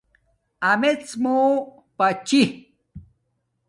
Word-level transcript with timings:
امیڎ 0.71 0.99
مُو 1.21 1.37
پاڅی 1.97 2.41